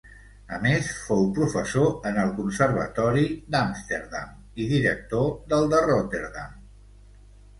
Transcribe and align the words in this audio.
A 0.55 0.57
més 0.61 0.87
fou 1.07 1.19
professor 1.39 1.91
en 2.11 2.15
el 2.21 2.31
Conservatori 2.37 3.25
d'Amsterdam 3.55 4.33
i 4.65 4.67
director 4.71 5.29
del 5.53 5.69
de 5.75 5.83
Rotterdam. 5.85 6.57